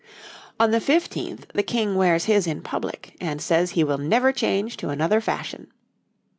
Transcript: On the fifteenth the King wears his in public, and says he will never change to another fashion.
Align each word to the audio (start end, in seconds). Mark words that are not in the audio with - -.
On 0.59 0.71
the 0.71 0.79
fifteenth 0.79 1.45
the 1.53 1.61
King 1.61 1.93
wears 1.93 2.25
his 2.25 2.47
in 2.47 2.63
public, 2.63 3.15
and 3.21 3.39
says 3.39 3.73
he 3.77 3.83
will 3.83 3.99
never 3.99 4.31
change 4.33 4.75
to 4.77 4.89
another 4.89 5.21
fashion. 5.21 5.67